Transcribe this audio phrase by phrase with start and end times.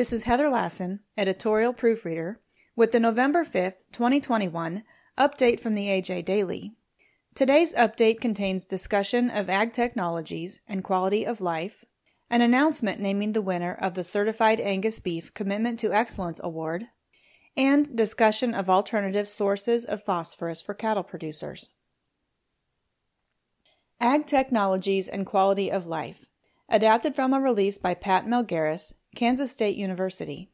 [0.00, 2.40] This is Heather Lassen, editorial proofreader,
[2.74, 4.82] with the November 5th, 2021
[5.18, 6.72] update from the AJ Daily.
[7.34, 11.84] Today's update contains discussion of ag technologies and quality of life,
[12.30, 16.86] an announcement naming the winner of the Certified Angus Beef Commitment to Excellence Award,
[17.54, 21.74] and discussion of alternative sources of phosphorus for cattle producers.
[24.00, 26.29] Ag Technologies and Quality of Life,
[26.70, 30.50] adapted from a release by Pat Melgares, Kansas State University.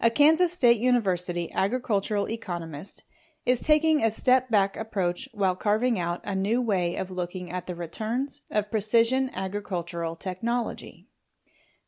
[0.00, 3.04] A Kansas State University agricultural economist
[3.46, 7.68] is taking a step back approach while carving out a new way of looking at
[7.68, 11.06] the returns of precision agricultural technology.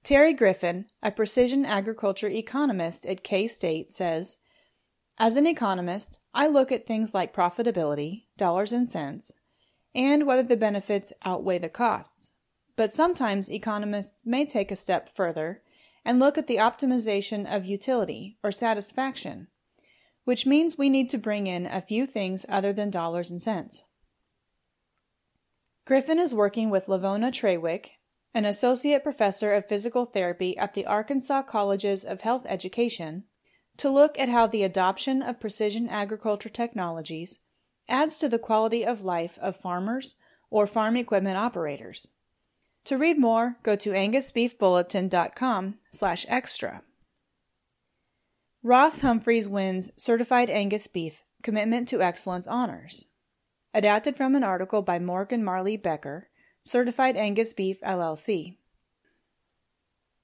[0.05, 4.39] Terry Griffin, a precision agriculture economist at K State, says
[5.19, 9.33] As an economist, I look at things like profitability, dollars and cents,
[9.93, 12.31] and whether the benefits outweigh the costs.
[12.79, 15.61] But sometimes economists may take a step further
[16.03, 19.49] and look at the optimization of utility or satisfaction
[20.29, 23.85] which means we need to bring in a few things other than dollars and cents.
[25.87, 27.93] Griffin is working with Lavona Trawick,
[28.35, 33.25] an associate professor of physical therapy at the Arkansas Colleges of Health Education,
[33.79, 37.41] to look at how the adoption of precision agriculture technologies
[37.89, 40.17] adds to the quality of life of farmers
[40.51, 42.09] or farm equipment operators.
[42.89, 46.81] To read more, go to angusbeefbulletin.com slash extra.
[48.63, 53.09] Ross Humphreys wins Certified Angus Beef Commitment to Excellence Honors.
[53.75, 56.29] Adapted from an article by Morgan Marley Boecker,
[56.63, 58.57] Certified Angus Beef LLC.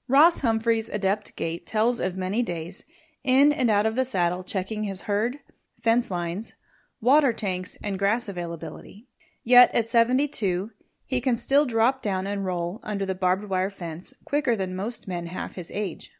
[0.07, 2.85] Ross Humphreys' adept gait tells of many days
[3.23, 5.37] in and out of the saddle checking his herd,
[5.79, 6.55] fence lines,
[6.99, 9.05] water tanks, and grass availability.
[9.43, 10.71] Yet at 72,
[11.05, 15.07] he can still drop down and roll under the barbed wire fence quicker than most
[15.07, 16.11] men half his age.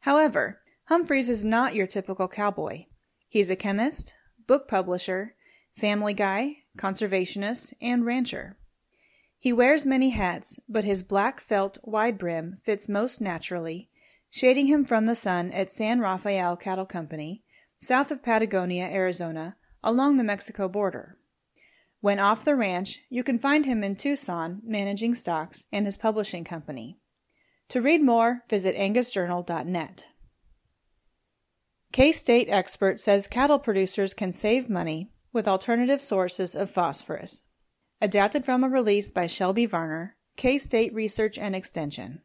[0.00, 2.84] However, Humphreys is not your typical cowboy.
[3.28, 4.14] He's a chemist,
[4.46, 5.34] book publisher,
[5.74, 8.58] family guy, conservationist, and rancher.
[9.38, 13.88] He wears many hats, but his black felt wide brim fits most naturally,
[14.30, 17.42] shading him from the sun at San Rafael Cattle Company,
[17.78, 21.16] south of Patagonia, Arizona, along the Mexico border.
[22.04, 26.44] When off the ranch, you can find him in Tucson managing stocks and his publishing
[26.44, 26.98] company.
[27.70, 30.08] To read more, visit angusjournal.net.
[31.94, 37.44] K State expert says cattle producers can save money with alternative sources of phosphorus.
[38.02, 42.20] Adapted from a release by Shelby Varner, K State Research and Extension.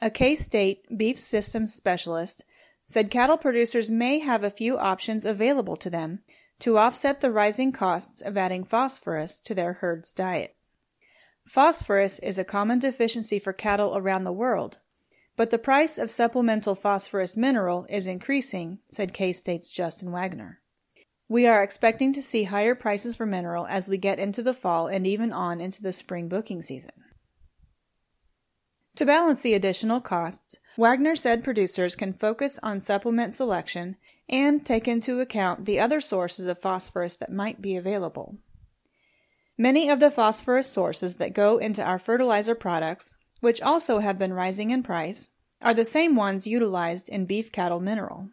[0.00, 2.44] A K State beef systems specialist
[2.86, 6.20] said cattle producers may have a few options available to them
[6.62, 10.54] to offset the rising costs of adding phosphorus to their herd's diet.
[11.44, 14.78] Phosphorus is a common deficiency for cattle around the world,
[15.36, 20.60] but the price of supplemental phosphorus mineral is increasing, said K State's Justin Waggoner.
[21.28, 24.86] We are expecting to see higher prices for mineral as we get into the fall
[24.86, 26.92] and even on into the spring booking season.
[29.02, 33.96] To balance the additional costs, Waggoner said producers can focus on supplement selection
[34.28, 38.36] and take into account the other sources of phosphorus that might be available.
[39.58, 44.32] Many of the phosphorus sources that go into our fertilizer products which also have been
[44.32, 45.30] rising in price,
[45.60, 48.30] are the same ones utilized in beef cattle mineral.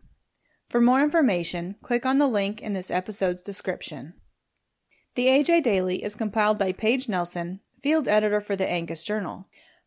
[0.69, 4.13] For more information, click on the link in this episode's description.
[5.15, 9.47] The AJ Daily is compiled by Paige Nelson, field editor for the Angus Journal.